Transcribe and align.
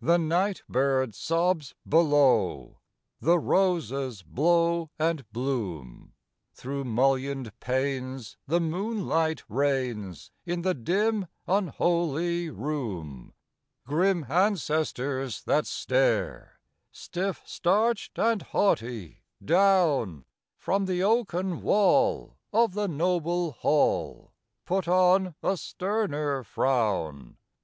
The 0.00 0.18
nightbird 0.18 1.14
sobs 1.14 1.76
below; 1.88 2.80
The 3.20 3.38
roses 3.38 4.24
blow 4.24 4.90
and 4.98 5.30
bloom; 5.30 6.12
Through 6.54 6.82
mullioned 6.86 7.52
panes 7.60 8.36
the 8.48 8.58
moonlight 8.58 9.44
rains 9.48 10.32
In 10.44 10.62
the 10.62 10.74
dim, 10.74 11.28
unholy 11.46 12.50
room. 12.50 13.32
Grim 13.86 14.26
ancestors 14.28 15.44
that 15.44 15.68
stare, 15.68 16.58
Stiff, 16.90 17.40
starched 17.44 18.18
and 18.18 18.42
haughty, 18.42 19.22
down 19.44 20.24
From 20.58 20.86
the 20.86 21.04
oaken 21.04 21.62
wall 21.62 22.38
of 22.52 22.74
the 22.74 22.88
noble 22.88 23.52
hall, 23.52 24.32
Put 24.64 24.88
on 24.88 25.36
a 25.44 25.56
sterner 25.56 26.42
frown. 26.42 27.36